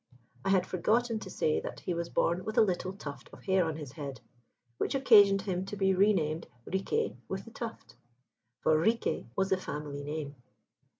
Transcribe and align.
I 0.43 0.49
had 0.49 0.65
forgotten 0.65 1.19
to 1.19 1.29
say 1.29 1.59
that 1.59 1.81
he 1.81 1.93
was 1.93 2.09
born 2.09 2.43
with 2.43 2.57
a 2.57 2.63
little 2.63 2.91
tuft 2.91 3.29
of 3.31 3.43
hair 3.43 3.63
on 3.65 3.75
his 3.75 3.91
head, 3.91 4.19
which 4.79 4.95
occasioned 4.95 5.43
him 5.43 5.63
to 5.65 5.75
be 5.75 5.93
named 5.93 6.47
Riquet 6.65 7.17
with 7.27 7.45
the 7.45 7.51
Tuft; 7.51 7.97
for 8.61 8.75
Riquet 8.79 9.27
was 9.35 9.49
the 9.51 9.57
family 9.57 10.01
name. 10.03 10.33